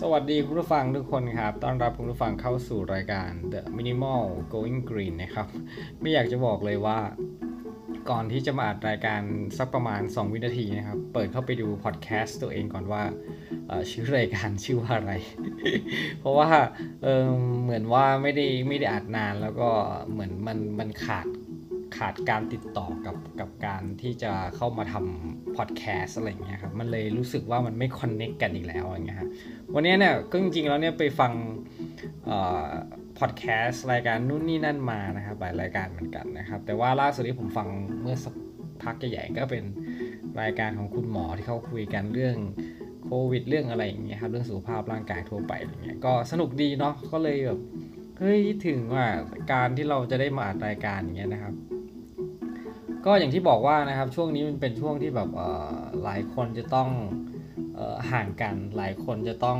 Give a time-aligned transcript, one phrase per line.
[0.00, 5.46] สวัสดีคุณผู้ฟังทุกคนครับ ต้อนรับคุณผู้ฟังเข้าสู่รายการ The Minimal Going Green นะครับ
[6.00, 6.98] ไม่อยากจะบอกเลยว่า
[8.10, 9.20] ก่อนที่จะมาอัดรายการ
[9.58, 13.02] สักประมาณ 2 วินาทีนะครับ เปิดเข้าไปดูพอดแคสต์ตัวเองก่อนว่า
[13.90, 15.12] ชื่อรายการชื่อว่าอะไร
[16.20, 16.48] เพราะว่า
[17.02, 19.70] เเหมือนว่าไม่ได้ไม่ได้อัดนานแล้วก็
[20.10, 21.26] เหมือนมันมันขาด
[21.98, 29.28] ขาดการติดต่อกับกับการที่จะเข้ามาทำพอดแคสต์อะไรเงี้ยครับมันเลยรู้สึกว่ามันไม่ connect กันอีกแล้วอย่างเงี้ยครับ
[29.74, 31.32] วันนี้เนี่ยก็จริงๆแล้วเนี่ยไปฟัง
[33.18, 37.68] พอดแคสต์รายการนู่นนี่นั่นมานะครับหลายรายการเหมือนกันนะครับ แต่ว่าล่าสุดที่ผมฟัง
[38.00, 38.34] เมื่อสัก
[38.82, 39.64] พักใหญ่ๆก็เป็น
[40.40, 42.36] รายการของคุณหมอที่เขาคุยกันเรื่อง
[43.04, 47.60] โควิดเรื่องอะไรอย่างเงี้ยครับเรื่องสุขภาพร่างกายทั่วไปอย่างเงี้ยก็สนุกดีเนาะก็เลยแบบ
[48.18, 49.06] เฮ้ยถึงว่า
[49.52, 51.54] การที่เราจะได้มาอัดรายการอย่างเงี้ยนะครับ
[53.04, 55.28] ก็อย่างที่บอกว่านะครับช่วงนี้มันเป็นช่วงที่แบบ
[56.02, 56.88] หลายคนจะต้อง
[58.12, 59.58] ห่างกัน หลายคนจะต้อง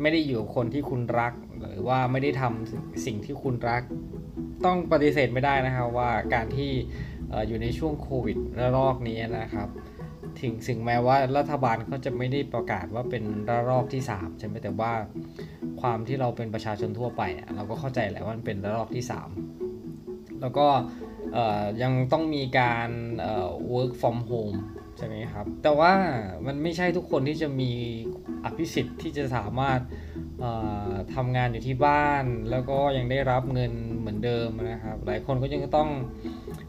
[0.00, 3.82] ไม่ได้อยู่กับคนที่คุณรัก หรือว่าไม่ได้ทำสิ่งที่คุณรัก
[4.64, 6.72] ต้องปฏิเสธไม่ได้นะครับว่าการที่
[7.48, 9.68] อยู่ในช่วงโควิดระลอกนี้นะครับ
[10.42, 14.92] ถึงสิ่งแม้ว่ารัฐบาลเขาจะไม่ได้ประกาศว่าเป็นระลอกที่3ใช่ไหมแต่ว่า
[15.80, 17.22] ความที่เราเป็นประชาชนทั่วไป
[17.56, 19.04] เราก็เข้าใจแหละว่ามันเป็นระลอกที่
[19.70, 20.66] 3 แล้วก็
[21.82, 22.90] ยังต้องมีการ
[23.72, 24.58] work from home
[24.98, 25.92] ใช่ไหมครับ แต่ว่า
[26.46, 27.72] มันไม่ใช่ทุกคนที่จะมี
[28.44, 29.80] อภิสิทธิ์ที่จะสามารถ
[31.14, 35.88] ทำงานอยู่ที่บ้าน แล้วก็ยังได้รับเงินเหมือนเดิมนะครับ หลายคนก็ยังต้อง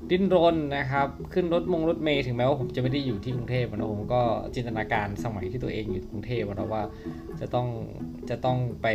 [0.09, 4.21] ดิ้นรนนะครับ ขึ้นรถมงรถเมย์ถึงแม้ว่าผมจะไม่ได้อยู่ที่กรุงเทพนะผมก็
[4.55, 6.83] จินตนาการสมัยที่ตัวเองอยู่กรุงเทพนะว่า
[7.39, 7.67] จะต้อง
[8.29, 8.87] จะต้องไป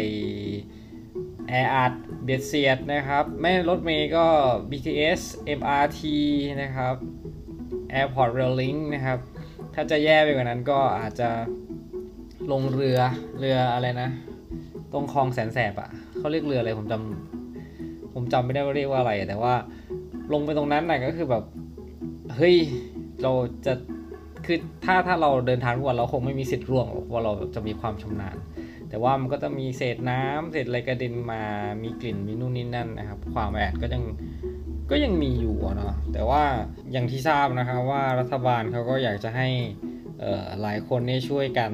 [1.49, 4.27] แออัดเบียดเสียดนะครับ ไม่รถเมย์ก็
[4.71, 5.21] BTS
[5.59, 6.01] MRT
[6.63, 6.95] นะครับ
[8.01, 9.19] Airport Rail Link นะครับ
[9.75, 11.29] ถ้าจะแย่ไปกว่านั้นก็อาจจะ
[12.53, 12.99] ลงเรือ
[13.39, 14.11] เรืออะไรนะ
[14.93, 19.55] ตรงคลองแสนแสบอะ่ะเขาเรียกเรืออะไรผมจำผมจำไม่ได้ว่าเรียกว่าอะไร แต่ว่า
[20.33, 21.45] ลงไปตรงนั้นน่ะก็คือแบบ
[22.37, 22.57] เฮ้ย
[23.23, 23.33] เรา
[23.67, 23.73] จะ
[24.47, 28.37] คือถ้าถ้าเราเดินทางทุกวันเราคงไม่มีสิทธิ์ร่วงเพราเราจะมีความชำนาญ
[28.89, 31.43] แต่ว่ามันก็จะมีเศษน้ำเศษอะไรกระเด็นมา
[31.83, 34.03] มีกลิ่นมีนู่นนี่นั่นนะครับ ความแอดก็ยัง
[34.91, 36.43] ก็ยังมีอยู่เนาะแต่ว่า
[36.93, 39.49] อย่างที่ทราบนะครับว่ารัฐบาลเขาก็อยากจะให้
[40.63, 41.73] หลายคนนี่ช่วยกัน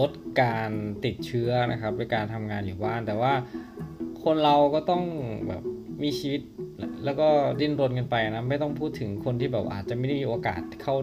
[0.00, 0.10] ลด
[0.40, 0.70] การ
[1.04, 3.32] ติดเชื้อนะครับด้วยการทำงานอยู่บ้าน แต่ว่า
[4.24, 5.02] คนเราก็ต้อง
[5.48, 5.62] แบบ
[6.02, 6.40] มีชีวิต
[7.04, 7.28] แล้วก็
[7.60, 10.94] ดิ้นรนกันไปนะไม่ต้องพูดถึงคนที่แบบอาจจะไม่ได้มีโอกาสเข้า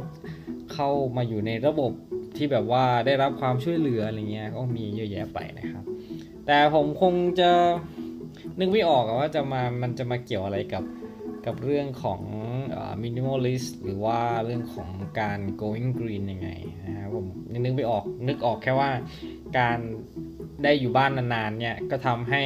[0.73, 1.91] เข้ามาอยู่ในระบบ
[2.41, 5.83] ที่แบบว่าได้รับความช่วยเหลืออะไรเงี้ยก็มีเยอะแยะไปนะครับ
[6.45, 7.51] แต่ผมคงจะ
[8.59, 10.83] นึกไม่ออกว่าจะมามันจะมาเกี่ยวอะไรกับ
[11.45, 12.21] กับเรื่องของ
[13.03, 16.49] มินิมอลลิสหรือว่าเรื่องของการ going green ยังไง
[16.85, 18.91] นะครับผมนึกไม่ออกนึกออกแค่ว่า
[19.57, 19.77] การ
[20.63, 22.43] ได้อยู่บ้านนานๆเนี่ยก็ทำให้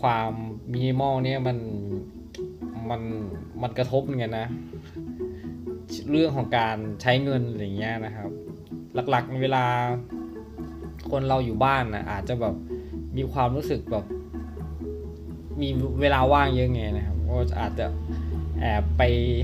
[0.00, 0.30] ความ
[0.72, 1.58] มินิมอลเนี่ยมัน
[2.90, 3.02] มัน
[3.62, 4.48] มันกระทบเหมือนกันนะ
[6.10, 8.30] เรื่องของการใช้เงินอะไรเงี้ยนะครับ
[9.10, 9.64] หลักๆเวลา
[11.10, 12.54] คนเราอยู่บ้านนะอาจจะแบบ
[13.16, 14.04] มีความรู้สึกแบบ
[15.60, 15.68] มี
[16.00, 17.86] เวลาว่างเยอะไงนะครับก็อาจจะ
[18.60, 19.02] แอบไป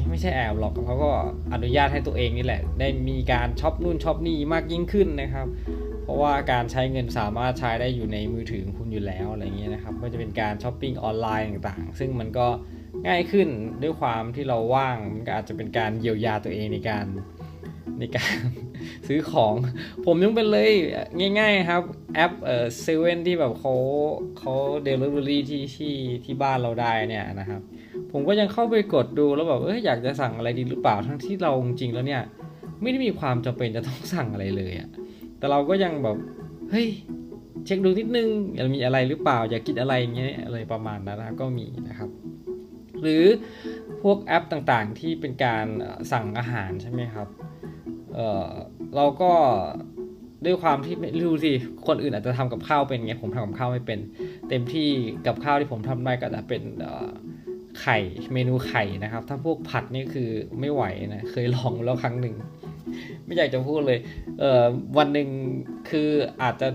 [0.09, 1.11] ไม่ใช่แอบหรอกเขาก็
[1.53, 5.47] อนุญาตให้ตัวเองนี่แหละ ได้มีการช็อปนู่นช็อปนี่มากยิ่งขึ้นนะครับ
[6.03, 12.47] เพราะว่าการใช้เงินสามารถใช้ได้อยู่ในมือถือคุณอยู่แล้วอะไรเงี้ยนะครับก็จะเป็นการช้อปปิ้งออนไลน์ต่างๆ ซึ่งมันก็
[13.07, 13.49] ง่ายขึ้น
[13.83, 17.07] ด้วยความที่เราว่างมันก็อาจจะเป็นการเยียวยาตัวเองในการ
[18.01, 18.35] ในการ
[19.09, 19.55] ซื้อของ
[20.07, 20.71] ผมยังเป็นเลย
[21.39, 21.83] ง่าย ๆ ครับ
[22.15, 23.75] แอปเอ่อเซเว่นที่แบบเขา
[24.39, 24.53] เขา
[24.85, 27.61] เดลิเวอรี่ที่ที่ที่บ้านเราได้เนี่ยนะครับ
[28.13, 32.23] ผมก็ยังเข้าไปกดดูแล้วแบบเอออยากจะสั่งอะไรดีหรือเปล่าทั้งที่เราจริงๆแล้วเนี่ย
[32.83, 34.91] ไม่ได้มีความจำเป็นจะต้องสั่งอะไรเลยอะ
[35.39, 36.17] แต่เราก็ยังแบบ
[36.71, 36.89] เฮ้ย
[37.67, 38.29] เช็คดูนิดนึง
[38.75, 42.11] มีอะไรหรือเปล่าอยากกินอะไรเงี้ยอะไรประมาณนั้นนะก็มีนะครับ
[43.03, 43.25] หรือ
[44.03, 45.67] พวกแอปต่างๆที่เป็นการ
[46.13, 47.29] สั่งอาหารใช่ไหมครับ
[48.21, 48.49] เออ
[48.97, 49.33] เราก็
[50.45, 51.53] ด้วยความที่ไม่รู้สิ
[51.87, 53.99] คนอื่นอาจจะทำกับข้าวเป็นไง ผมทำกับข้าวไม่เป็น
[54.49, 54.89] เต็มที่
[55.27, 56.63] กับข้าวที่ผมทำได้ก็จะเป็น
[57.81, 57.99] ไข่
[58.33, 60.31] เมนูไข่นะครับ ถ้าพวกผัดนี่คือ
[60.61, 60.83] ไม่ไหว
[61.15, 62.35] นะ เคยลองแล้วครั้งหนึ่ง
[63.27, 63.99] ไม่อยากจะพูดเลย
[64.39, 64.65] เออ
[64.99, 65.29] วันหนึ่ง
[65.91, 66.09] คือ
[66.43, 66.69] อาจจะ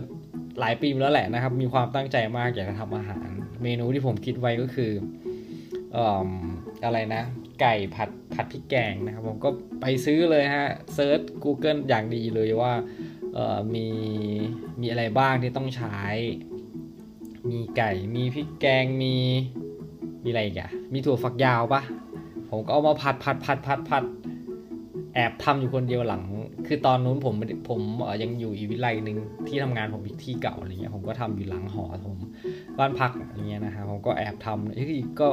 [0.59, 3.27] หลายปีแล้วแหละนะครับ มีความตั้งใจมากอยากจะทำอาหาร
[3.63, 4.91] เมนูที่ผมคิดไว้ก็คือ
[6.85, 7.23] อะไรนะ
[7.61, 9.49] ไก่ผัดผัดพริกแกงนะครับ ผมก็
[9.81, 12.73] ไปซื้อเลยฮะเซิร์ช Google อย่างดีเลยว่า
[13.33, 13.87] เอ่อมี
[14.81, 15.99] มีอะไรบ้างที่ต้องใช้
[17.49, 19.15] มีไก่มีพริกแกงมี
[20.23, 21.81] มีอะไรอีกอะมีถั่วฝักยาวปะ
[22.49, 24.03] ผมก็เอามาผัดผัดผัดผัดผัด
[25.13, 26.23] แอบทำอยู่คนเดียวหลัง
[26.67, 27.33] คือตอนนู้นผม
[27.69, 27.81] ผม
[28.21, 29.17] ยังอยู่อีวิไลหนึ่ง
[29.47, 32.17] ที่ทำงานผมอีกที่เก่าอะไรเงี้ยผมก็ทำอยู่หลังหอผม
[32.77, 35.29] บ้านพักอะไรเงี้ยนะครับผมก็แอบทำที่ก็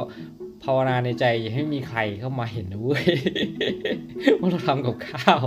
[0.63, 3.05] ภาวนาในใจอย่าให้มีใครเข้ามาเห็นนะเว้ย
[4.39, 5.43] ว่าเราทำกับข้าว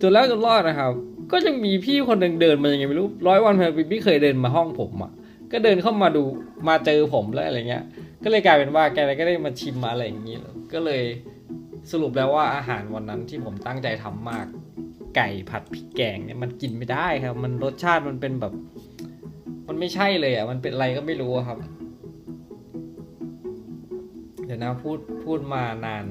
[0.00, 0.92] จนแล้วจนรอดนะครับ
[1.32, 5.12] ก็ยังมีพี่คนหนึ่งเดินมาอย่างไงไม่รู้ร้อยวันเพลพี่เคยเดินมาห้องผมอะ
[5.52, 6.24] ก็เดินเข้ามาดู
[6.68, 7.84] มาเจอผมแล้วอะไรเงี้ย
[8.24, 10.36] ก็เลยกลายเป็นว่าแกก็ได้มาชิมมาอะไรอย่างนี้
[10.72, 11.02] ก็เลย
[11.90, 14.46] สรุปแล้วว่าอาหารวันนั้นที่ผมตั้งใจทำมาก
[15.16, 18.52] ไก่ผัดพริกแกงเนี่ยมันกินไม่ได้ครับ มันรสชาติมันเป็นแบบ
[19.68, 21.58] มันไม่ใช่เลยอะมันเป็นอะไรก็ไม่รู้ครับ
[24.44, 26.04] เดี๋ยวนะพูดพูดมานาน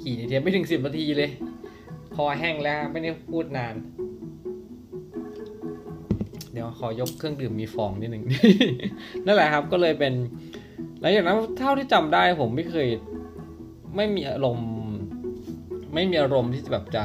[0.00, 1.30] ขี่นเทียไม่ถึงสิบนาทีเลย
[2.14, 3.74] คอแห้งแล้วไม่ได้พูดนาน
[6.52, 8.24] เดี๋ยวขอยกเครื่องดื่มมีฟองนิดหนึ่ง
[9.26, 10.12] นั่นแหละครับก็เลยเป็น
[11.00, 12.88] หลังจากนั้นเท่าที่จำได้ผมไม่เคย
[13.96, 14.70] ไม่มีอารมณ์
[15.94, 17.04] ไม่มีอารมณ์ที่จะแบบจะ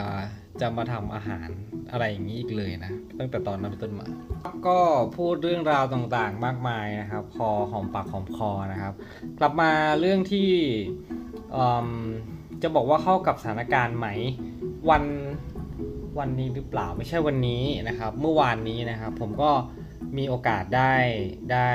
[0.62, 1.50] จะมาทำอาหาร
[1.94, 4.06] อะไรอย่างนี้อีกเลยนะ ตั้งแต่ตอนนั้นเป็นต้นมา
[4.68, 4.78] ก็
[5.18, 8.94] พูดเรื่องราวต่างๆมากมายนะครับ พอหอมปากหอมคอนะครับ
[9.40, 10.50] กลับมาเรื่องที่
[12.64, 14.08] จะบอกว่าเข้ากับสถานการณ์ไหม
[14.90, 15.04] วัน
[16.20, 19.52] วันนี้หรือเปล่าไม่ใช่วันนี้นะครับ เมื่อวานนี้นะครับ ผมก็
[20.18, 20.94] มีโอกาสได้
[21.54, 21.72] ได้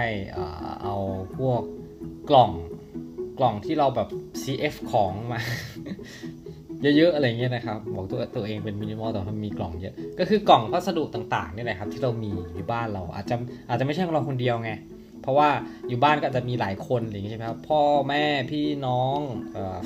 [0.83, 0.95] เอา
[1.37, 1.63] พวก
[2.31, 2.53] กล่อง
[3.39, 4.09] กล่องที่เราแบบ
[4.43, 5.41] CF ของมา
[6.83, 13.37] เยอะๆอะไรเงี้ยนะครับบอกตัวตัวเองเป็นมินิมอลแต่ว่ามีกล่องเยอะ ก็คือกล่องพัสดุต่างๆนี่แหละครับที่เรามีอยู่บ้านเราอาจจะ
[13.69, 14.73] อาจจะไม่ใช่ของเราคนเดียวไง
[15.23, 15.49] เพราะว่า
[15.89, 19.19] อยู่บ้านก็อาจจะมีหลายคนอะไรอย่างเงี้ยใช่ไหมครับพ่อแม่พี่น้อง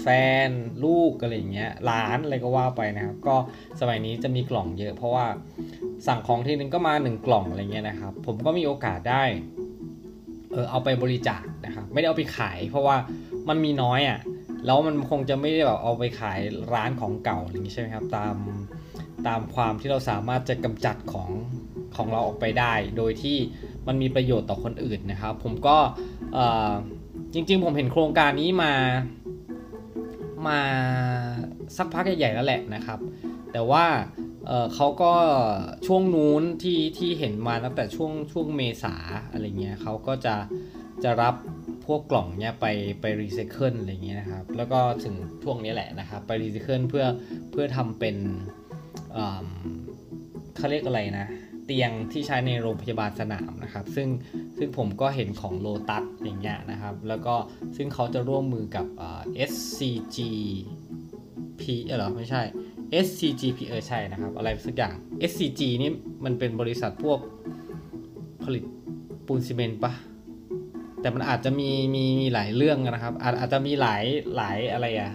[0.03, 0.07] แฟ
[0.47, 0.49] น
[0.85, 3.37] ลูกอะไรอย่างเงี้ยหลานอะไรก็ว่าไปนะครับ ก็
[3.81, 5.27] สมัยนี้จะมีกล่องเยอะ เพราะว่า
[6.07, 9.23] สั่งของทีนึงก็มาหนึ่งกล่องอะไรเงี้ยนะครับ ผมก็มีโอกาสได้
[10.53, 12.97] เออเอาไปบริจาคนะครับไม่ได้เอาไปขาย เพราะว่า
[13.49, 14.19] มันมีน้อยอะ่ะ
[14.65, 16.41] แล้วมันคงจะไม่ได้แบบเอาไปขาย
[16.75, 18.37] ร้านของเก่าอย่างนี้ใช่ไหมครับ ตาม
[19.27, 21.31] ตามความที่เราสามารถจะกำจัดของ
[21.97, 23.37] ของเราออกไปได้ โดยที่
[23.87, 25.77] มันมีประโยชน์ต่อคนอื่นนะครับ ผมก็
[27.33, 28.75] จริงๆ ผมเห็นโครงการนี้มา
[30.47, 30.61] มา
[31.77, 32.99] สักพักใหญ่ๆแล้วแหละนะครับ
[33.53, 33.85] แต่ว่า
[34.75, 35.13] เขาก็
[35.87, 38.95] ช่วงนู้นที่ที่เห็นมาตั้งแต่ช่วงช่วงเมษา
[39.31, 40.37] อะไรเงี้ยเขาก็จะ
[41.05, 41.35] จะรับ
[41.87, 42.67] พวกกล่องเนี้ยไป
[43.01, 47.07] ไปรีไซเคิลอะไรเงี้ยนะครับ แล้วก็ถึงช่วงนี้แหละนะครับ ไปรีไซเคิลเพื่อ
[47.51, 48.17] เพื่อทำเป็น
[50.57, 51.27] เขาเรียกอะไรนะ
[51.67, 54.09] เตียงที่ใช้ในโรงพยาบาลสนามนะครับ ซึ่ง
[54.59, 57.35] ซึ่งผมก็เห็นของโลตัสอย่างเงี้ยนะครับ แล้วก็
[57.77, 58.87] ซึ่งเขาจะร่วมมือกับ
[59.51, 61.63] SCGP
[61.97, 62.43] เหรอไม่ใช่
[63.05, 64.95] SCGP เออใช่นะครับ อะไรสักอย่าง
[65.31, 65.91] SCG นี่
[66.25, 67.19] มันเป็นบริษัทพวก
[68.45, 68.65] ผลิต
[69.27, 69.93] ปูนซีเมนต์ปะ
[71.03, 74.03] แต่มันอาจจะมีมีมีหลายเรื่องนะครับ อาจอาจจะมีหลาย
[74.37, 75.13] หลายอะไรอะ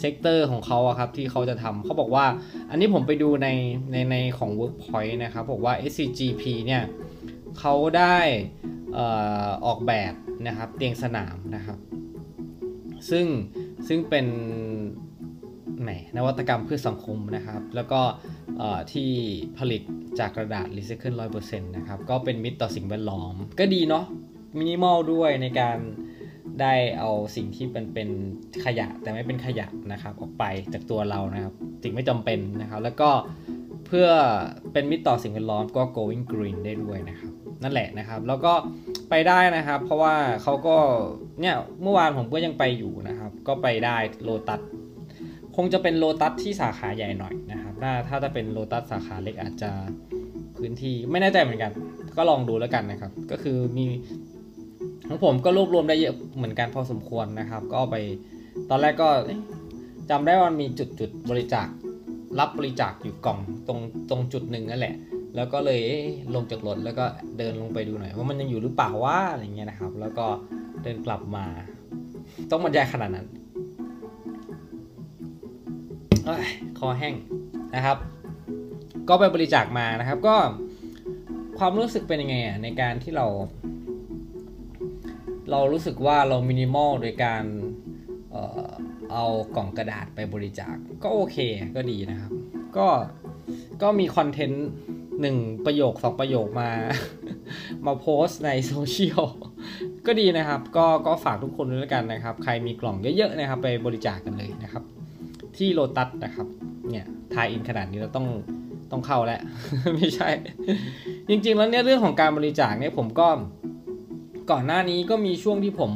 [0.00, 2.26] sector ของเขาอะครับที่เขาจะทำเขาบอกว่า
[2.70, 3.48] อันนี้ผมไปดูใน
[3.92, 6.82] ในในของ Workpoint นะครับบอกว่า SCGP เนี่ย
[7.58, 8.16] เขาได้
[9.66, 10.14] ออกแบบ
[10.46, 11.78] นะครับเตียงสนามนะครับ
[13.10, 13.26] ซึ่ง
[13.88, 14.26] ซึ่งเป็น
[15.80, 18.00] แหมนวัตกรรมเพื่อสังคมนะครับ แล้วก็
[18.92, 19.10] ที่
[19.58, 19.82] ผลิต
[20.18, 24.04] จากกระดาษรีไซเคิลร้อยเปอร์เซ็นต์นะครับ ก็เป็นมิตรต่อสิ่งแวดล้อม ก็ดีเนาะ
[24.58, 25.78] มินิมอลด้วยในการ
[26.60, 28.08] ได้เอาสิ่งที่เป็นเป็น
[28.64, 33.10] ขยะแต่ไม่เป็นขยะนะครับออกไปจากตัวเรานะครับสิ่งไม่จำเป็นนะครับ แล้วก็
[33.86, 34.08] เพื่อ
[34.72, 38.52] เป็นมิตรต่อสิ่งแวดล้อมก็ going green ได้ด้วยนะครับ นั่นแหละนะครับ แล้วก็
[39.10, 40.76] ไปได้นะครับ เพราะว่าเขาก็
[41.40, 44.60] เนี่ยเมื่อวานผมก็ยังไปอยู่นะครับ ก็ไปได้โลตัส
[45.56, 49.70] คงจะเป็นโลตัสที่สาขาใหญ่หน่อยนะครับถ้าถ้าจะเป็นโลตัสสาขาเล็กอาจจะ
[50.56, 51.72] พื้นที่ไม่แน่ใจเหมือนกัน
[52.16, 53.86] ก็ลองดูแล้วกันนะครับ ก็คือมี
[55.12, 57.96] ของผมก็รวบรวมได้เยอะเหมือนกันพอสมควรนะครับ ก็ไป
[58.70, 59.08] ตอนแรกก็
[60.10, 61.68] จำได้ว่ามีจุดจุดบริจาค
[62.38, 63.38] รับบริจาคอยู่กล่อง
[63.68, 63.78] ตรง
[64.10, 64.94] ตรงจุดหนึ่งนั่นแหละ
[65.36, 65.82] แล้วก็เลย
[66.34, 67.04] ลงจากรถแล้วก็
[67.38, 70.26] เดินลงไปดูหน่อยว่ามันยังอยู่หรือเปล่าว่าอะไรเงี้ยนะครับ แล้วก็
[70.82, 71.46] เดินกลับมา
[72.50, 73.26] ต้องบรรยายขนาดนั้น
[76.78, 77.14] คอแห้ง
[77.74, 77.96] นะครับ
[79.08, 80.36] ก็ไปบริจาคมานะครับ ก็
[81.58, 83.26] ความรู้สึกเป็นยังไงอะในการที่เรา
[85.52, 87.44] เรารู้สึกว่าเรามินิมอลโดยการ
[88.30, 88.68] เอ่อ
[89.12, 89.24] เอา
[89.56, 91.36] กล่องกระดาษไปบริจาคก็โอเค
[91.76, 92.30] ก็ดีนะครับ
[92.76, 92.86] ก็
[93.82, 94.68] ก็มีคอนเทนต์
[95.20, 96.70] หนึ่งประโยคสองประโยคมา
[97.86, 99.24] มาโพสในโซเชียล
[100.06, 104.82] ก็ดีนะครับ ก็ก็ฝากทุกคนด้วยกันนะครับ ใครมีกล่องเยอะๆนะครับ ไปบริจาคกกันเลยนะครับ
[105.56, 106.46] ที่โลตัสนะครับ
[106.90, 108.26] เนี่ยทายอินขนาดนี้เราต้อง
[108.90, 109.40] ต้องเข้าแล้ว
[109.96, 110.30] ไม่ใช่
[111.28, 113.28] จริงๆแล้วเนี่ยเรื่องของการบริจาคเนี่ยผมก็
[114.50, 115.92] ก่อนหน้านี้ก็มีช่วงที่ผม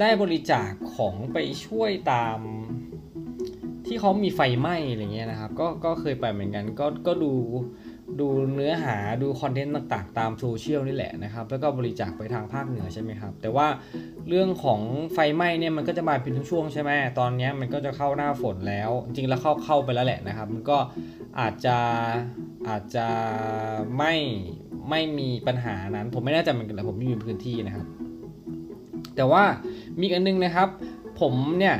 [0.00, 2.38] ได้บริจาคของไปช่วยตาม
[3.86, 7.32] ที่เขามีไฟไหม้อะไรเงี้ยนะครับ ก็ก็เคยไปเหมือนกัน ก็ก็ดู
[8.20, 13.66] ดูเนื้อหาดูคอนเทนต์ต่างๆ ตามโซเชียลนี่แหละนะครับ แล้วก็บริจาคไปทางภาคเหนือใช่ไหมครับ แต่ว่า
[14.28, 14.80] เรื่องของ
[15.12, 20.78] ไฟไหม้เนี่ยมันก็จะมาเป็นช่วงใช่ไหมตอนนี้มันก็จะเข้าหน้าฝนแล้ว จริงๆแล้วเข้าเข้าไปแล้วแหละนะครับ มันก็
[21.40, 21.76] อาจจะ
[22.68, 23.06] อาจจะ
[23.98, 24.14] ไม่
[24.90, 27.86] ไม่มีปัญหานั้น ผมไม่แน่ใจเหมือนกันแต่ผมไม่มีพื้นที่นะครับ
[29.16, 29.44] แต่ว่า
[30.00, 30.68] มีอันนึงนะครับ
[31.20, 31.76] ผมเนี่ย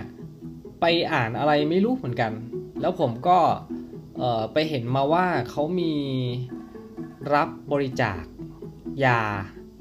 [0.81, 2.33] ไปอ่านอะไรไม่รู้เหมือนกัน
[2.81, 3.39] แล้วผมก็
[4.53, 5.93] ไปเห็นมาว่าเขามี
[7.35, 8.23] รับบริจาค
[9.05, 9.21] ยา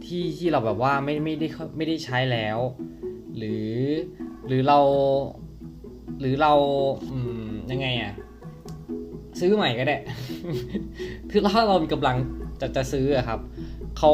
[0.05, 2.57] ที่ที่เราแบบว่าไม่ไม่ได้ไม่ได้ใช้แล้ว
[3.37, 3.71] หรือ
[4.47, 4.79] หรือเรา
[6.19, 6.53] หรือเรา
[7.11, 8.13] อืมยังไงอะ
[9.39, 9.97] ซื้อใหม่ก็ได้
[11.31, 12.17] คือถ้าเรามีกำลัง
[12.61, 13.39] จะจะซื้อครับ
[13.97, 14.13] เขา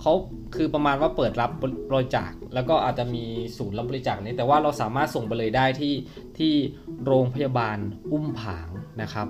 [0.00, 0.12] เขา
[0.56, 1.50] คือประมาณว่าเปิดรับ
[1.90, 3.24] บริจาค แล้วก็อาจจะมี
[3.58, 5.94] ศูนย์รับบริจาคนี้ แต่ว่าเราสามารถส่งไปเลยได้ที่
[6.38, 6.52] ที่
[7.06, 7.78] โรงพยาบาล
[8.12, 8.68] อุ้มผาง
[9.02, 9.26] นะครับ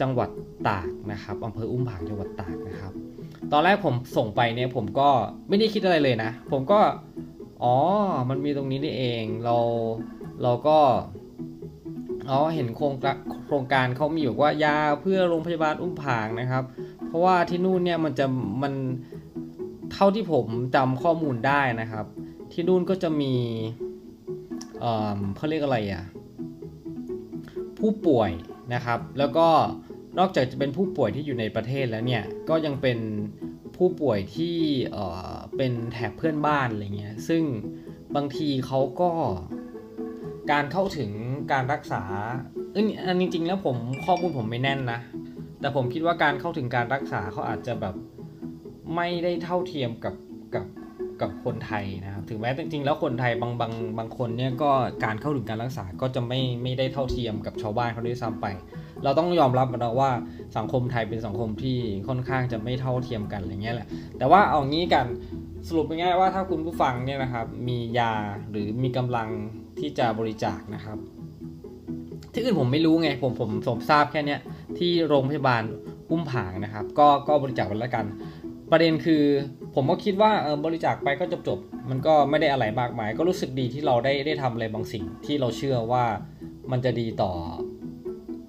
[0.00, 0.30] จังหวัด
[0.68, 2.92] ตากนะครับอำเภออุ้มผางจังหวัดตากนะครับ
[3.52, 5.08] ตอนแรกผมส่งไปเนี่ยผมก็
[5.48, 6.80] ไม่ได้คิดอะไรเลยนะ ผมก็
[7.62, 7.76] อ๋อ
[8.28, 9.56] มันมีตรงนี้นี่เอง เรา
[10.42, 10.78] เราก็
[12.30, 12.94] อ๋อเห็นโครง
[13.46, 16.64] โครงการเขามีอยู่ว่ายาเพื่อโรงพยาบาลอุ้มผางนะครับ
[17.14, 18.26] ราะว่าที่นู่นเนี่ยมันจะ
[18.62, 18.74] มัน
[19.92, 22.06] เท่าที่ผมจำข้อมูลได้นะครับ
[22.52, 23.34] ที่นู่นก็จะมี
[24.80, 26.04] เอ่อเขาเรียกอะไรอะ่ะ
[27.78, 28.30] ผู้ป่วย
[28.74, 29.48] นะครับ แล้วก็
[30.18, 32.98] นอกจากจะเป็นผู้ป่วยที่อยู่ในประเทศแล้วเนี่ยก็ยังเป็น
[33.76, 34.56] ผู้ป่วยที่
[34.92, 37.42] เอ่อเป็นแถบเพื่อนบ้านอะไรเงี้ยซึ่ง
[38.14, 39.10] บางทีเขาก็
[40.50, 41.10] การเข้าถึง
[41.52, 42.02] การรักษา
[42.72, 45.00] เอออันจริงๆแล้วผมข้อมูลผมไม่แน่นนะ
[45.64, 47.94] แต่ผมคิดว่าการเข้าถึงการรักษาเขาอาจจะแบบ
[48.96, 50.14] ไม่ได้เท่าเทียมกับ
[50.54, 50.66] กับ
[51.20, 54.70] กับคนไทยนะครับ ถึงแม้จริงๆ แล้วคนไทยบางบางบางคนเนี่ยก็
[55.04, 58.46] การเข้าถึงการรักษาก็จะไม่ไม่ได้เท่าเทียมกับชาวบ้านเขาด้วยซ้ำไป
[59.04, 60.10] เราต้องยอมรับนะว่า
[60.56, 61.78] สังคมไทยเป็นสังคมที่
[62.08, 65.06] ค่อนข้างจะไม่เท่าเทียมกันอะไรเงี้ยแหละ แต่ว่าเอางี้กัน
[65.68, 68.12] สรุปง่ายๆว่าถ้าคุณผู้ฟังเนี่ยนะครับมียา
[68.50, 69.28] หรือมีกำลัง
[69.80, 70.98] ที่จะบริจาคนะครับ
[72.34, 74.36] ที่อื่นผมไม่รู้ไงผมผมสมทราบแค่นี้
[74.78, 75.62] ที่โรงพยาบาล
[76.10, 78.04] อุ้มผางนะครับ ก็ก็บริจาคไปแล้วกัน
[78.70, 79.22] ประเด็นคือ
[79.74, 81.58] ผมก็คิดว่าเออบริจาคไปก็จบจบ
[81.90, 86.04] มันก็ไม่ได้อะไรมากมาย ก็รู้สึกดีที่เราได้ได้ทำอะไรบางสิ่งที่เราเชื่อว่า
[86.70, 87.32] มันจะดีต่อ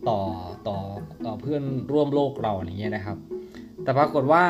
[0.10, 0.20] ต่อ
[0.68, 0.78] ต่อ
[1.26, 3.18] ต่อเพื่อนร่วมโลกเราอย่างเงี้ยนะครับ
[3.84, 4.44] แต่ปรากฏว่า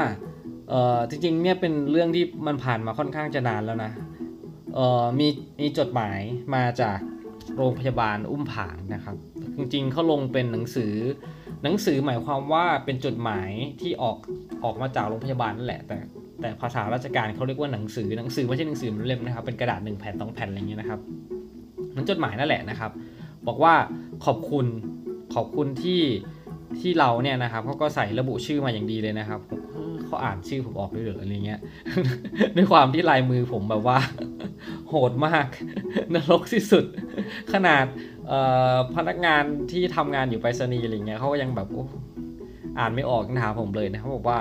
[0.69, 3.91] เออจริงๆเนี่ยเป็นเรื่องที่มันผ่านมาค่อนข้างจะนานแล้วนะ
[4.75, 5.27] เออมี
[5.59, 6.19] มีจดหมาย
[6.55, 6.99] มาจาก
[7.57, 9.15] โรงพยาบาลอุ้มผางนะครับ
[9.57, 10.93] จริงๆเขาลงเป็นหนังสือ
[11.63, 14.17] หนังสือหมายความว่าเป็นจดหมายที่ออก
[14.63, 15.97] ออกมาจากโรงพยาบาลนั่นแหละ แต่
[16.41, 20.99] แต่ภาษาราชการเขาเรียกว่าหนังสือหนังสือไม่ใช่หนังสือเล่มนะครับเป็นกระดาษหนึ่งแผ่นสองแผ่นอะไรเงี้ยนะครับ
[21.95, 22.91] มันจดหมายนั่นแหละนะครับ
[23.47, 23.73] บอกว่า
[24.25, 24.65] ขอบคุณ
[25.35, 26.01] ขอบคุณที่
[26.79, 29.39] ที่เราเนี่ยนะครับเขาก็ใส่ระบุชื่อมาอย่างดีเลยนะครับ
[30.05, 31.59] เขาอ่านชื่อผมออกด้วยหรืออะไรเงี้ย
[32.55, 33.99] ด้วยความที่ลายมือผมแบบว่า
[34.89, 35.47] โหดมาก
[36.13, 36.85] นรกที่สุด
[37.53, 37.85] ขนาด
[38.95, 41.67] พนักงานที่ทำงานอยู่ไปรษณีย์อะไรเงี้ยเขาก็ยังแบบ
[42.79, 44.39] อ่านไม่ออกนะผมเลยนะครับบอกว่า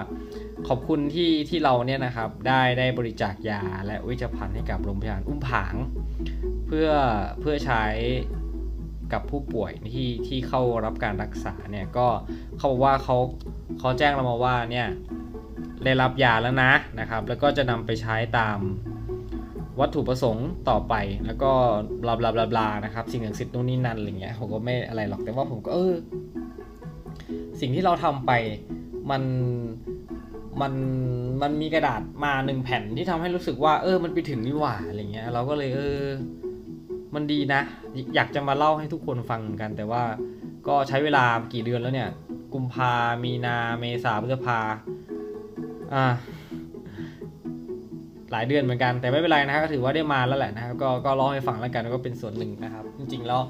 [0.69, 5.75] ขอบคุณที่ที่เราเนี่ยนะครับได้ได้บริจาคยาและวิจภัณฑ์ให้กับโรงพยาบาลอุ้มผาง
[6.67, 6.89] เพื่อ
[7.41, 7.85] เพื่อใช้
[9.13, 12.07] กับผู้ป่วยที่ที่เข้ารับการรักษาเนี่ยก็
[12.59, 13.17] เขาบอกว่าเขา
[13.79, 14.89] เขาแจ้งเรามาว่าเนี่ย
[15.85, 18.59] ได้รับยาแล้วนะนะครับ แล้วก็จะนำไปใช้ตาม
[19.81, 20.95] วัตถุประสงค์ต่อไป
[21.27, 21.51] แล้วก็
[22.03, 25.95] บลาบลาบลาบลานะครับ สิ่งศักดิ์สิทธิ์นู่นนี่นั่นอะไรเงี้ยผมก็ไม่อะไรหรอกแต่ว่าผมก็เออ
[27.61, 28.33] สิ่งที่เราทำไป
[29.11, 29.23] มัน
[30.61, 30.73] มัน
[31.43, 36.05] มันมีกระดาษมาหนึ่งแผ่นที่ทำให้รู้สึกว่า เออ มันไปถึงนี่หว่าอะไรเงี้ย เราก็เลยเออ
[37.15, 37.61] มันดีนะ
[38.15, 40.03] อยากจะมาเล่าให้ทุกคนฟังกัน แต่ว่า
[40.69, 42.11] ก็ใช้เวลากี่เดือนแล้วเนี่ย
[42.55, 42.93] กุมภา
[43.25, 44.59] มีนาเมษาพฤษภา
[45.93, 46.07] อ่า
[48.33, 53.41] หลายเดือนเหมือนกันแต่ไม่เป็นไรนะครับก็ถือว่าได้มาแล้วแหละนะครับก็ก็เล่าให้ฟังแล้วกันก็เป็นส่วนหนึ่งนะครับ จริงๆแล้ว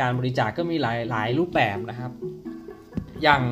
[0.00, 2.10] การบริจาคกก็มีหลายหลายรูปแบบนะครับ
[3.22, 3.42] อย่าง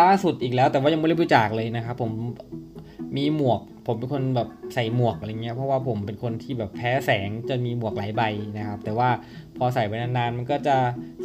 [0.00, 2.12] ล่าสุดอีกแล้ว แต่ว่ายังไม่ได้บริจาคเลยนะครับ ผม
[3.16, 8.22] มีหมวก ผมเป็นคนแบบใส่หมวกอะไรเงี้ยเพราะว่าผมเป็นคนที่แบบแพ้แสงจะมีหมวกหลายใบ
[8.58, 9.08] นะครับ แต่ว่า
[9.56, 10.76] พอใส่ไปนานๆมันก็จะ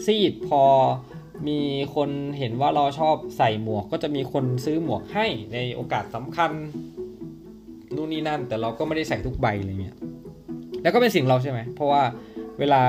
[0.05, 0.62] ซีดพอ
[1.48, 1.60] มี
[1.96, 2.10] คน
[2.40, 6.52] เห็นว่าเราชอบใส่หมวก ก็จะมีคนซื้อหมวกให้ในโอกาสสำคัญ
[7.96, 9.96] นู่นนี่นั่น แต่เราก็ไม่ได้ใส่ทุกใบอะไรเงี้ย
[10.82, 12.02] แล้วก็เป็นสิ่งเราใช่ไหมเพราะว่า
[12.60, 12.82] เวลา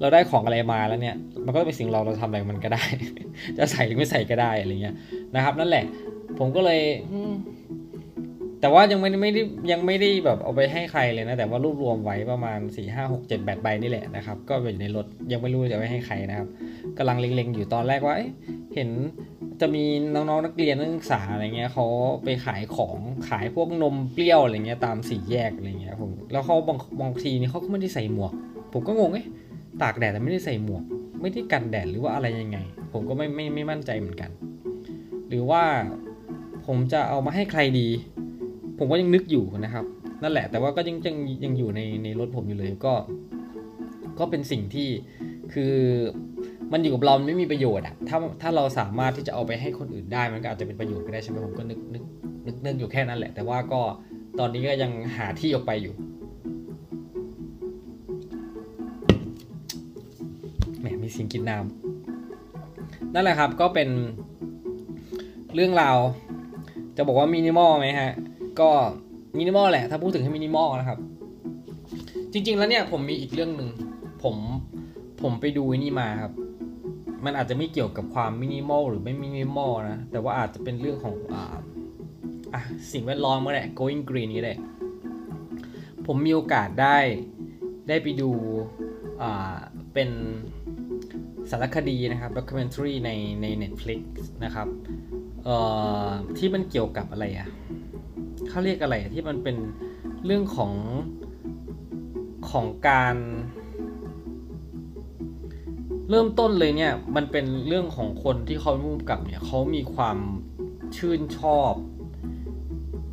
[0.00, 2.84] เราได้ของอะไรมาแล้วเนี่ย มันก็เป็นสิ่งเราเราทำอะไรมันก็ได้
[3.58, 4.94] จะใส่หรือไม่ใส่ก็ได้อะไรเงี้ย
[5.34, 5.84] นะครับ นั่นแหละ
[6.38, 6.80] ผมก็เลย
[8.60, 16.48] แต่ว่ายังไม่ไม่ได้ยังไม่ได้แบบเอาไปให้ใครเลยนะ แต่ว่ารวบรวมไว้ประมาณ4ี่ห้าหกเจ็ดแปดใบนี่แหละนะครับ ก็อยู่ในรถยังไม่รู้จะไปให้ใครนะครับ
[16.98, 18.16] กำลังเล็งๆ อยู่ตอนแรกว่า
[18.74, 18.90] เห็น
[19.60, 19.84] จะมี
[20.14, 21.86] น้องๆนักเรียนนักศึกษาอะไรเงี้ยเขา
[22.24, 22.98] ไปขายของ
[23.28, 28.32] ขายพวกนมเปรี้ยวอะไรเงี้ยตามสี่แยกอะไรเงี้ยผมแล้วเขาบางบางทีนี่เขาก็ไม่ได้ใส่หมวก
[28.72, 29.26] ผมก็งงเอ๊ะ
[29.82, 30.82] ตากแดดแต่ไม่ได้ใส่หมวก
[31.20, 32.58] ไม่ได้กันแดดหรือว่าอะไรยังไง
[32.92, 34.30] ผมก็ไม่ไม่ไม่มั่นใจเหมือนกัน
[35.28, 35.62] หรือว่า
[36.66, 37.88] ผมจะเอามาให้ใครดี
[38.78, 39.84] ผมก็ยังนึกอยู่นะครับ
[40.22, 42.94] นั่นแหละ แต่ว่าก็ยังยังยังอยู่ในในรถผมอยู่เลยก็
[44.18, 44.88] ก็เป็นสิ่งที่
[45.52, 45.74] คือ
[46.72, 52.04] มันอยู่กับเราไม่มีประโยชน์อะถ้าถ้าเราสามารถที่จะเอาไปให้คนอื่นได้มันก็อาจจะเป็นประโยชน์ก็ได้ใช่ไหมผมก็นึกนึก
[52.46, 53.80] นึกนึกอยู่แค่นั้นแหละ แต่ว่าก็
[54.38, 55.94] ตอนนี้ก็ยังหาที่ออกไปอยู่
[60.80, 63.88] แหมมีสียงกินน้ำนั่นแหละครับก็เป็น
[65.54, 65.96] เรื่องราว
[66.96, 68.12] จะบอกว่ามินิมอลไหมฮะ
[68.60, 68.70] ก็
[69.38, 70.98] มินิมอลแหละ ถ้าพูดถึงให้มินิมอลนะครับ
[72.32, 73.70] จริง ๆ แล้วเนี่ยผมมีอีกเรื่องหนึ่ง
[74.22, 74.36] ผม
[75.22, 76.32] ผมไปดูนี่มาครับ
[77.24, 81.56] มันอาจจะไม่เกี่ยวกับความมินิมอลหรือไม่มินิมอลนะ แต่ว่าอาจจะเป็นเรื่องของอ่า
[82.54, 84.54] อะสิ่งแวดล้อมก็ได้ going green ก็ได้
[86.06, 86.98] ผมมีโอกาสได้
[87.88, 88.30] ได้ไปดู
[89.22, 89.56] อ่า
[89.94, 90.08] เป็น
[91.50, 93.10] สารคดีนะครับ documentary ใน
[93.42, 94.02] ใน Netflix
[94.44, 94.68] นะครับ
[95.44, 95.56] เอ่
[96.06, 96.08] อ
[96.38, 97.48] ที่มันเกี่ยวกับอะไรอะ
[98.56, 99.56] เขาเรียกอะไรที่มันเป็น
[100.26, 100.72] เรื่องของ
[102.50, 103.16] ของการ
[106.10, 110.18] เริ่มต้นเลยเนี่ยมันเป็นเรื่องของคนที่เขามุ่งกับเนี่ยเขามีความ
[110.96, 111.72] ชื่นชอบ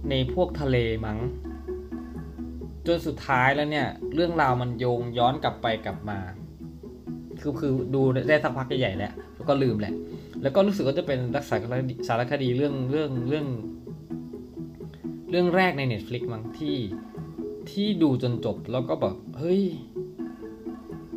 [0.10, 1.20] ในพวกทะเลมั้ง
[2.88, 6.20] จนสุดท้ายแล้วเนี่ย เรื่องราวมันโยงย้อนกลับไปกลับมา
[7.42, 9.94] คือคือดูได้สักพักใหญ่ๆแล้วแล้วก็ลืมแหละ
[10.42, 11.56] แล้วก็รู้สึกว่าจะเป็นรักษา
[12.08, 13.48] สารคดีเรื่องเรื่องเรื่อง
[15.34, 16.78] เรื่องแรกใน Netflix มั้งที่
[17.72, 19.62] ที่ดูจนจบแล้วก็แบบเฮ้ย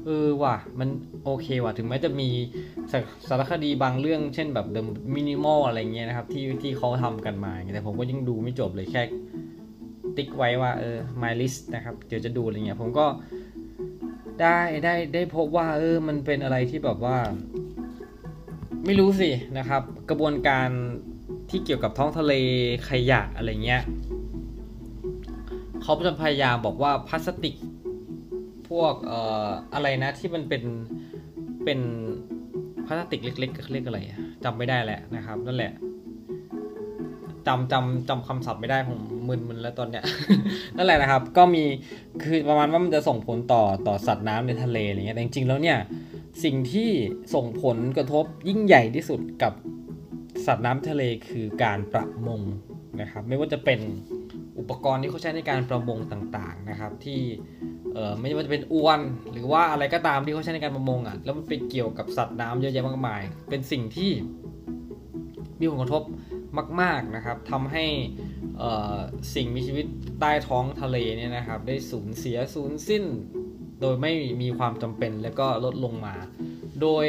[0.05, 0.89] เออว่ะ มัน
[1.25, 2.29] โอเคว่ะ ถึงแม้จะมี
[3.29, 4.83] สารคดีบางเรื่อง เช่นแบบ The
[5.15, 9.03] Minimal อะไรเงี้ยนะครับ ที่ที่เขาทำกันมาแต่ผมก็ยังดูไม่จบเลยแค่
[10.17, 13.07] ติ๊กไว้ว่าเออ my list นะครับ เดี๋ยวจะดูอะไรเงี้ย ผมก็
[14.41, 17.19] ได้ได้ได้พบว่าเออ มันเป็นอะไรที่แบบว่า
[18.85, 20.69] ไม่รู้สินะครับ กระบวนการ
[21.51, 22.33] ที่เกี่ยวกับท้องทะเล
[22.89, 23.83] ขยะอะไรเงี้ย
[25.89, 27.57] เขาจะพยายามบอกว่าพลาสติก
[28.69, 30.63] พวกเอ่ออะไรนะที่มันเป็น
[31.65, 31.81] เป็น
[32.87, 33.99] พลาสติกเล็กๆเรียกอะไร
[34.45, 35.73] จำไม่ได้แหละนะครับนั่นแหละ
[37.47, 40.05] จำจำจำคำศัพท์ไม่ได้ผมมึนมึนแล้วตอนเนี้ย
[40.77, 41.65] นั่นแหละนะครับ ก็มี
[42.23, 45.79] คือประมาณว่ามันจะส่งผลต่อต่อสัตว์น้ำในทะเลอะไรเงี้ยแต่จริงๆแล้วเนี่ย
[46.45, 46.91] สิ่งที่
[47.35, 49.53] ส่งผลกระทบยิ่งใหญ่ที่สุดกับ
[50.47, 52.41] สัตว์น้ำทะเลคือการประมง
[53.01, 53.81] นะครับ ไม่ว่าจะเป็น
[54.59, 57.21] อุปกรณ์ที่เขาใช้ในการประมงต่างๆนะครับ ที่
[58.21, 59.01] ไม่ว่าจะเป็นอวน
[59.33, 64.11] หรือว่าอะไรก็ตามที่เขาใช้ในการประมงอะแล้วมันไปเกี่ยวกับสัตว์น้ำเยอะแยะมากมาย เป็นสิ่งที่
[65.61, 66.03] มีผลกระทบ
[66.81, 67.85] มาก ๆนะครับทำให้
[69.35, 69.87] สิ่งมีชีวิต
[70.21, 73.05] ใต้ท้องทะเลเนี่ยนะครับ ได้สูญเสียสูญสิ้น
[73.81, 76.15] โดยไม่มีความจำเป็นแล้วก็ลดลงมา
[76.83, 77.07] โดย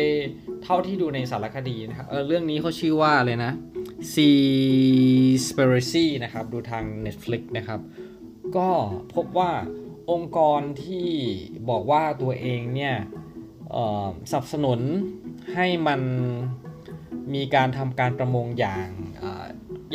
[0.64, 3.52] เท่าที่ดูในสารคดีนะครับเเรื่องนี้เขาชื่อว่าอะไรนะ
[4.14, 7.80] Seaspiracy นะครับ ดูทาง Netflix นะครับ
[8.58, 8.70] ก็
[9.16, 9.52] พบว่า
[10.12, 11.08] องค์กรที่
[11.70, 12.96] บอกว่าตัวเองเนี่ย
[14.32, 14.80] สนับสนุน
[15.54, 16.02] ให้มัน
[17.34, 18.88] มีการทำการประมงอย่าง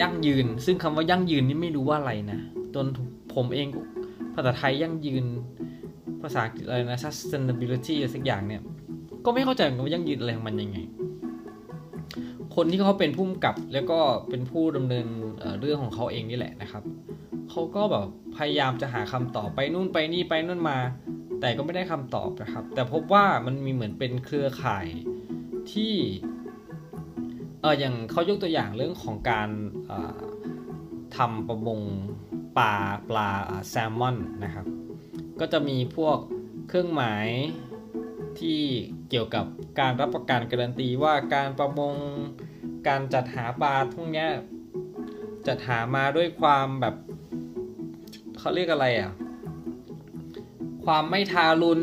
[0.00, 2.40] ยั่งยืน ซึ่งคำว่ายั่งยืนนี่ไม่รู้ว่าอะไรนะ
[2.74, 2.86] จน
[3.34, 3.68] ผมเอง
[4.34, 5.24] ภาษาไทยยั่งยืน
[6.22, 8.62] ภาษาอะไรนะ sustainability สักอย่างเนี่ย
[9.24, 10.78] ก็ไม่เข้าใจเหมือนกันว่ายั่งยืนอะไรของมันยังไง
[12.54, 13.98] คนที่เขาเป็นผู้กำกับ แล้วก็
[14.30, 15.06] เป็นผู้ดำเนิน
[15.60, 16.82] เรื่องของเขาเองนี่แหละนะครับ
[17.50, 20.78] เขาก็แบบพยายามจะหาคำตอบไปนู่นไปนี่ไปนู่นมา
[21.40, 24.86] แต่ก็ไม่ได้คำตอบนะครับ แต่พบว่ามันมีเหมือนเป็นเครือข่าย
[25.72, 25.94] ที่
[27.60, 29.48] เอออย่างเขายกตัวอย่างเรื่องของการ
[31.16, 31.80] ทำประมง
[32.58, 32.74] ปลา
[33.08, 33.30] ปลา
[33.70, 34.66] แซลมอนนะครับ
[35.40, 36.18] ก็จะมีพวก
[36.68, 37.26] เครื่องหมาย
[38.40, 38.60] ที่
[39.10, 39.46] เกี่ยวกับ
[39.80, 41.94] การรับประกันการันตีว่าการประมง
[42.88, 44.26] การจัดหาปลาพวกนี้
[45.46, 46.94] จัดหามาด้วยความแบบ
[48.38, 49.12] เขาเรียกอะไรอะ
[50.84, 51.82] ความไม่ทารุณ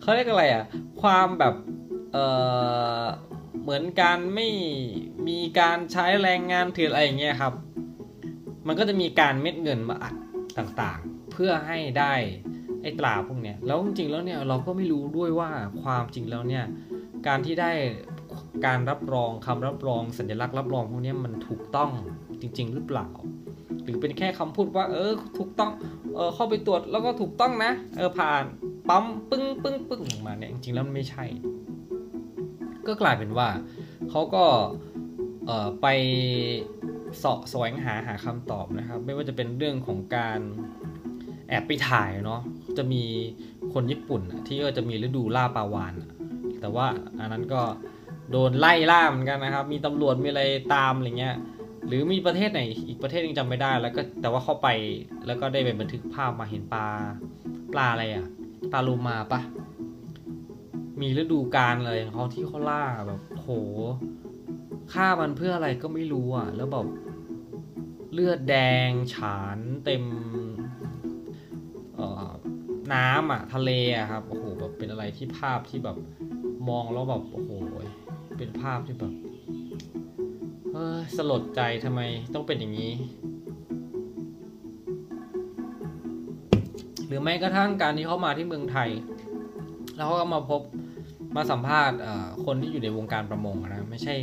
[0.00, 0.64] เขาเรียกอะไรอะ
[1.02, 1.54] ความแบบ
[2.12, 2.18] เอ
[3.02, 3.04] อ
[3.62, 4.48] เหมือนการไม่
[5.28, 7.54] มีการใช้แรงงานเถื่อนอะไรอย่างเงี้ยครับ
[8.66, 10.14] มันก็จะมีการเม็ดเงินมาอัด
[10.58, 12.14] ต่างๆ เพื่อให้ได้
[12.82, 15.50] ไอ้ตราพวกเนี้ยแล้วจริงๆแล้วเนี่ยเราก็ไม่รู้ด้วยว่า
[15.82, 16.64] ความจริงแล้วเนี่ย
[17.26, 17.70] การที่ได้
[18.66, 21.90] การรับรองคำรับรองสัญลักษณ์รับรองพวกนี้มันถูกต้อง
[22.40, 23.08] จริง ๆ หรือเปล่า
[23.84, 25.70] หรือเป็นแค่คำพูดว่า เออถูกต้อง
[26.14, 28.44] เออเข้าไปตรวจแล้วก็ถูกต้องนะเออผ่าน
[28.88, 31.24] ปั๊มปึ้งปึ้งปึ้งออกมาเนี่ยจริงๆแล้วมันไม่ใช่
[32.86, 33.48] ก็กลายเป็นว่า
[34.10, 34.44] เขาก็
[35.46, 35.86] เออไป
[37.18, 40.40] เสาะแสวงหาหาคำตอบนะครับ ไม่ว่าจะเป็นเรื่องของการ
[41.48, 42.40] แอบไปถ่ายเนาะ
[42.78, 43.04] จะมี
[43.72, 45.94] คนญี่ปุ่นที่ก็จะมีฤดูล่าปลาวาน
[46.60, 46.86] แต่ว่า
[47.18, 47.62] อันนั้นก็
[48.30, 50.42] โดนไล่ล่าเหมือนกันนะครับ มีตำรวจมีอะไร
[50.74, 51.36] ตามอะไรเงี้ย
[51.86, 54.68] หรือมีประเทศไหนอีกประเทศนึงจำไม่ได้ แล้วก็แต่ว่าเข้าไป
[55.26, 56.86] แล้วก็ได้ไปบันทึกภาพมาเห็นปลา
[57.72, 58.26] ปลาอะไรอะ
[58.72, 59.40] ปลาลูมาปะ
[61.00, 63.48] มีฤดูกาลเลยเขาที่เขาล่าแบบโห
[64.92, 66.86] ฆ่ามันเพื่ออะไรก็ไม่รู้อะ แล้วแบบ
[68.12, 68.56] เลือดแด
[68.88, 70.04] งฉานเต็ม
[72.94, 75.96] น้ำอะทะเลอะครับโอ้โหแบบเป็นอะไรที่ภาพที่แบบ
[76.68, 77.50] มองแล้วแบบโอ้โห
[78.38, 79.12] เป็นภาพที่แบบ
[80.72, 82.00] เออสลดใจทำไม
[82.34, 82.92] ต้องเป็นอย่างนี้
[87.06, 88.90] หรือแม้กระทั่งการที่เขามาที่เมืองไทย
[89.96, 90.60] แล้วเขาก็มาพบ
[91.36, 91.98] มาสัมภาษณ์
[92.44, 94.14] คนที่อยู่ในวงการประมงนะไม่ใช่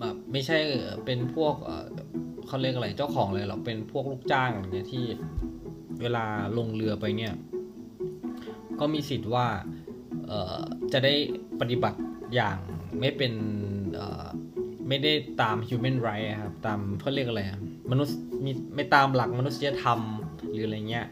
[0.00, 0.58] แบบไม่ใช่
[1.04, 1.54] เป็นพวก
[2.46, 5.04] เขาเรียกอะไรเจ้าของเลยหรอกเป็นพวกลูกจ้างอะไรเงี้ยที่
[6.00, 6.24] เวลา
[6.58, 7.34] ลงเรือไปเนี่ย
[8.80, 9.46] ก็มีสิทธิ์ว่า
[10.92, 11.14] จะได้
[11.60, 11.98] ปฏิบัติ
[12.34, 12.58] อย่าง
[13.00, 13.32] ไม่เป็น
[14.88, 17.42] ไม่ได้ตาม human right ครับ ตามเขาเรียกอะไร
[17.90, 20.00] มนุษย์มีไม่ตามหลักมนุษยธรรม
[20.50, 21.06] หรืออะไรเงี้ย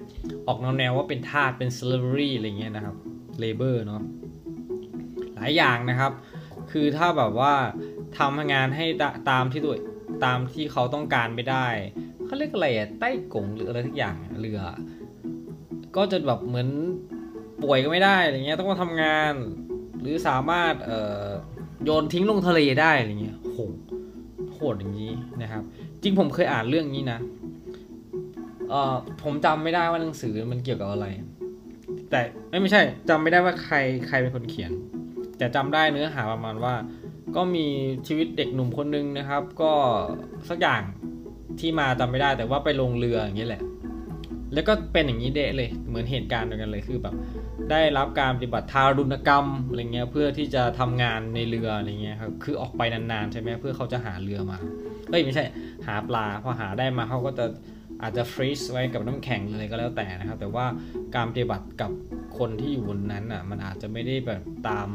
[0.47, 2.97] ออกแนวแนวว่าเป็นทาสเป็น slavery อะไรเงี้ยนะครับ
[3.43, 4.03] labor เนาะ
[5.35, 6.13] หลายอย่างนะครับ
[6.71, 7.55] คือถ้าแบบว่า
[8.19, 8.87] ทำงานให้
[9.31, 9.77] ตามที่ตัว
[10.25, 11.67] ตามที่เขาต้องการไม่ได้
[12.27, 14.61] เขาเรียกอะไรอะใต้กงหรืออะไรทุกอย่างเรือ
[15.97, 16.69] ก็จะแบบเหมือน
[17.63, 19.33] ป่วยก็ไม่ได้อะไรเงี้ยต้องมาทำงาน
[20.01, 21.27] หรือสามารถเอ่อ
[21.85, 23.59] โยนทิ้งลงทะเลได้อะไรเงี้ยโห
[24.53, 25.13] โหดอย่างนี้
[25.43, 25.63] นะครับ
[26.03, 27.19] จริงผมเคยอ่านเรื่องนี้นะ
[28.71, 31.07] เอ่อผมจำไม่ได้ว่าหนังสือมันเกี่ยวกับอะไร
[32.11, 32.21] แต่
[32.63, 33.77] ไม่ใช่จำไม่ได้ว่าใคร
[34.09, 34.73] ใครเป็นคนเขียน
[35.39, 36.75] แต่จำได้เนื้อหาประมาณว่า
[37.37, 37.67] ก็มี
[38.07, 39.73] ชีวิตเด็กหนุ่มคนนึงนะครับ ก็
[40.49, 40.83] สักอย่าง
[41.61, 43.63] ที่มาจำไม่ได้แต่ว่าไปลงเรืออย่างนี้แหละ
[44.55, 47.15] แล้วก็เป็นอย่างนี้เดะเลย เหมือนเหตุการณ์เดียวกันเลยคือแบบ
[47.71, 54.59] ได้รับการปฏิบัติทารุณกรรมอะไรเงี้ยเพื่อที่จะทำงานในเรืออะไรเงี้ยครับคือออกไปนานๆใช่ไหมเพื่อเขาจะหาเรือมา
[55.11, 55.45] เอ้ยไม่ใช่
[55.87, 57.47] หาปลาพอหาได้มาเขาก็จะ
[58.03, 60.67] อาจจะฟรีซไว้กับน้ำแข็งเลยก็แล้วแต่นะครับ แต่ว่า
[61.15, 61.91] การปฏิบัติกับ
[62.39, 64.89] คนที่อยู่บนนั้นอะ มันอาจจะไม่ได้แบบตาม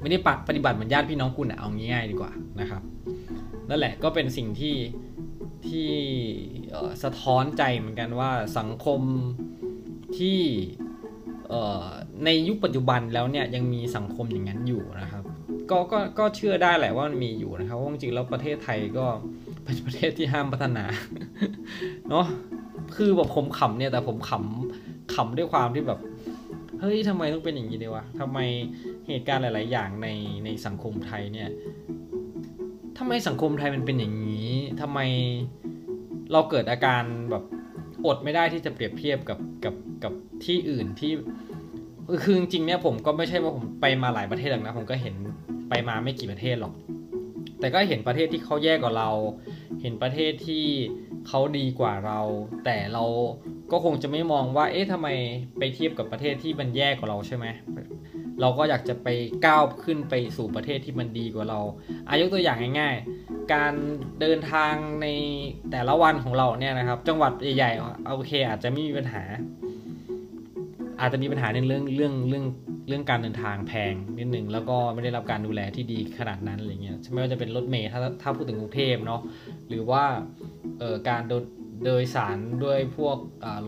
[0.00, 2.82] ไม่ได้ปฏิบัติเหมือนญาติพี่น้องคุณอะเอาง่ายๆดีกว่านะครับ
[3.68, 4.74] นั่นแหละก็เป็นสิ่งที่
[5.68, 5.90] ที่
[7.02, 9.00] สะท้อนใจเหมือนกันว่าสังคม
[10.18, 10.40] ที่
[12.24, 15.24] ในยุคปัจจุบันแล้วเนี่ยยังมีสังคมอย่างนั้นอยู่นะครับ
[15.70, 19.06] ก็ก็ก็เชื่อได้แหละว่ามันมีอยู่นะครับว่าจริงๆแล้วประเทศไทยก็
[19.64, 20.84] เป็นประเทศที่ห้ามพัฒนา
[22.10, 22.26] เนาะ
[22.96, 26.00] คือแบบผมขำเนี่ยแต่ผมขำขำด้วยความที่แบบ
[26.80, 28.38] เฮ้ยทำไมต้องเป็นอย่างนี้ดีวะทำไม
[29.06, 30.08] เหตุการณ์หลาย ๆ อย่างใน
[30.44, 31.48] ในสังคมไทยเนี่ย
[32.98, 35.00] ทำไมสังคมไทยมันเป็นอย่างนี้ทำไม
[36.32, 37.44] เราเกิดอาการแบบ
[38.06, 40.12] อดไม่ได้ที่จะเปรียบเทียบกับกับกับ
[40.44, 41.12] ที่อื่นที่
[42.22, 45.14] คือจริงๆเนี่ยผมก็ไม่ใช่ว่าผมไปมาหลายประเทศหรอกนะผมก็เห็น
[45.68, 46.74] ไปมาไม่กี่ประเทศหรอก
[47.60, 49.10] แต่ก็เห็นประเทศที่เขาแย่กว่าเรา
[49.82, 50.64] เห็นประเทศที่
[51.28, 52.20] เขาดีกว่าเรา
[52.64, 53.04] แต่เรา
[53.72, 55.08] ก็คงจะไม่มองว่า เอ๊ะทำไม
[55.58, 57.46] ไปเทียบกับประเทศที่มันแย่กว่าเราใช่ไหม
[58.40, 59.08] เราก็อยากจะไป
[59.46, 61.60] ก้าวขึ้นไปสู่ประเทศที่มันดีกว่าเรา
[62.10, 63.72] อายุตัวอย่างง่ายๆ การ
[64.20, 65.06] เดินทางใน
[65.70, 69.22] แต่ละวันของเราเนี่ยนะครับ จังหวัดใหญ่ๆโอเค อาจจะไม่มีปัญหา
[71.00, 72.44] อาจจะมีปัญหาในเรื่องเรื่องเรื่อง
[72.88, 79.20] เรื่องการเดินทางแพงนิดหนึ่งแล้วก็ไม่ได้รับการดูแลที่ดีขนาดนั้นอะไรเงี้ยไม่ว่าจะเป็นรถเมล์ถ้าถ้าพูดถึงกรุงเทพเนาะ
[79.68, 80.04] หรือว่า
[80.78, 81.22] เอ่อการ
[81.84, 83.16] โดยสารด้วยพวก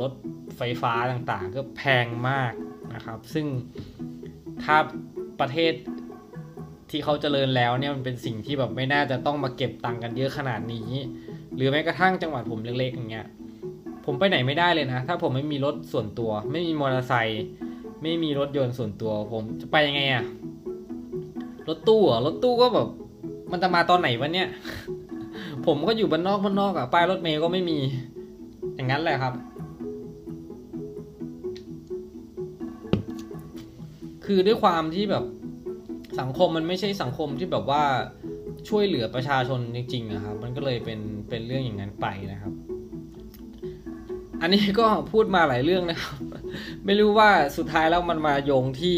[0.01, 0.13] รถ
[0.57, 2.53] ไฟฟ้าต่างๆ ก็แพงมาก
[2.95, 3.47] นะครับ ซึ่ง
[4.65, 4.77] ถ้า
[5.41, 5.73] ประเทศ
[6.91, 10.91] ที่เขาเจริญแล้วเนี่ยมันเป็นสิ่งที่แบบไม่น่าจะต้องมาเก็บตังค์กันเยอะขนาดนี้
[11.57, 13.27] หรือแม้กระทั่งจังหวัดผมเล็กๆอย่างเงี้ย
[14.05, 17.45] ผมไปไหนไม่ได้เลยนะ ถ้าผมไม่มีรถส่วนตัว ไม่มีมอเตอร์ไซค์
[18.03, 20.25] ไม่มีรถยนต์ส่วนตัว ผมจะไปยังไงอะ
[21.69, 22.89] รถตู้อะรถตู้ก็แบบ
[23.51, 24.49] มันจะมาตอนไหนวะเนี่ย
[25.67, 27.79] ผมก็อยู่บ้านนอกบ้านนอกอะป้ายรถเมย์ก็ไม่มี
[28.75, 29.35] อย่างนั้นแหละครับ
[34.27, 35.25] คือด้วยความที่แบบ
[36.21, 37.83] สังคมมันไม่ใช่สังคมที่แบบว่า
[38.69, 42.53] ช่วยเหลือประชาชนจริงๆนะครับ มันก็เลยเป็นเป็นเรื่องอย่างนั้นไปนะครับ
[44.41, 46.17] อันนี้ก็พูดมาหลายเรื่องนะครับ
[46.85, 48.97] ไม่รู้ว่าสุดท้ายแล้วมันมาโยงที่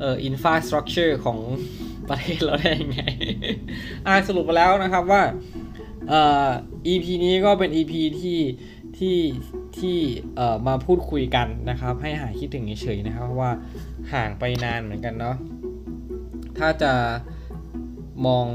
[0.00, 1.38] เอ่ออินฟาสตรักเจอร์ของ
[2.08, 3.02] ประเทศเราได้ยังไง
[4.06, 5.22] อ่าสรุปมาแล้วนะครับว่า
[6.08, 6.48] เอ่อ
[6.92, 8.40] EP นี้ก็เป็น EP ที่
[8.98, 9.16] ที่
[9.78, 9.96] ที่
[10.36, 13.52] เอ่อมาพูดคุยกันนะครับ ให้หายคิดถึงเฉยๆนะครับเพราะว่า
[14.12, 15.36] ห่างไปนานเหมือนกันเนาะ
[16.58, 16.92] ถ้าจะ
[18.26, 18.46] มอง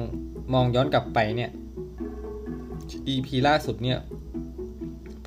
[0.53, 1.51] มองย้อนกลับไปเนี่ย
[3.13, 3.99] EP ล่าสุดเนี่ย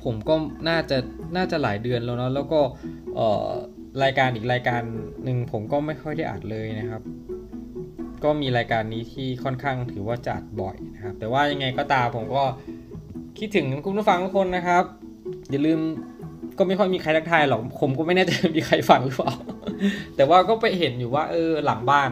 [0.03, 0.35] ผมก็
[0.69, 0.97] น่าจะ
[1.35, 2.59] น่าจะหลายเดือนแล้วเนาะแล้วก็
[4.03, 4.81] รายการอีกรายการ
[5.23, 7.01] หนึ่งผมก็ไม่ค่อยได้อัดเลยนะครับ
[8.23, 12.43] ก็มีรายการนี้ที่ค่อนข้างถือว่าจัดบ่อยนะครับ แต่ว่ายังไงก็ตามผมก็
[13.39, 14.83] คิดถึงคุณผู้ฟังทุกคนนะครับ
[15.49, 15.79] อย่าลืม
[16.59, 19.33] ก็ไม่ค่อยมีใครทักทายหรอกผมก็ไม่แน่ใจมีใครฟังหรือเปล่า
[20.15, 22.11] แต่ว่าก็ไปเห็นอยู่ว่า เออหลังบ้าน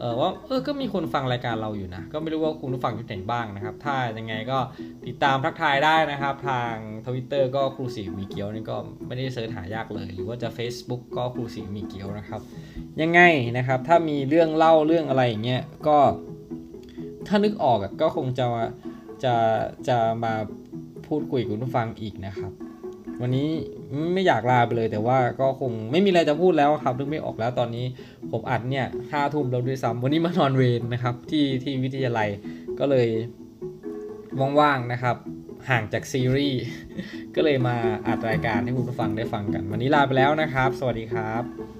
[0.00, 4.58] เออว่าเออก็มีคนฟังรายการเราอยู่นะ ก็ไม่รู้ว่าคุณผู้ฟังอยู่ไหนบ้างนะครับ ถ้ายังไงก็
[5.06, 6.74] ติดตามทักทายได้นะครับ ทาง
[7.06, 12.40] ทวิตเตอร์ก็ครูสีมีเกียวนี่ก็ไม่ได้เสิร์ชหายากเลย หรือว่าจะ Facebook ก็ครูสีมีเกียวนะครับ
[13.02, 13.20] ยังไง
[13.56, 15.98] นะครับ ถ้ามีเรื่องเล่าเรื่องอะไรอย่างเงี้ยก็
[17.26, 18.46] ถ้านึกออกก็คงจะ
[19.24, 19.34] จะ
[19.88, 20.34] จะมา
[21.06, 22.52] พูดคุยกับคุณผู้ฟังอีกนะครับ
[23.20, 23.48] วันนี้
[24.14, 27.86] ไม่อยากลาไปเลยแต่ว่าก็คงไม่มีอะไรจะพูดแล้วครับนึกไม่ออกแล้วตอนนี้
[28.30, 32.28] ผมอัดเนี่ยห้าทุ่มแล้วด้วยซ้ำวันนี้มานอนเวรนะครับ ที่ที่วิทยาลัย
[32.78, 33.08] ก็เลย
[34.60, 35.16] ว่างๆนะครับ
[35.68, 36.62] ห่างจากซีรีส์
[37.34, 41.79] ก็เลยมาอัดรายการให้คุณผู้ฟังได้ฟังกัน วันนี้ลาไปแล้วนะครับ สวัสดีครับ